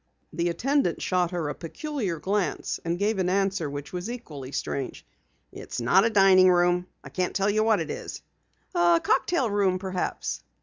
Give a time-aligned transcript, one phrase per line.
[0.33, 5.05] The attendant shot her a peculiar glance and gave an answer which was equally strange.
[5.51, 6.87] "It's not a dining room.
[7.03, 8.23] I can't tell you what it is."
[8.73, 10.41] "A cocktail room perhaps?"